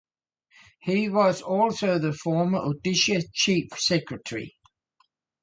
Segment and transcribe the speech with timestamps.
[0.79, 4.55] He was also the former Odisha chief secretary.